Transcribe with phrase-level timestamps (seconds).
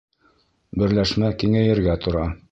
[0.83, 2.25] Берләшмә киңәйергә тора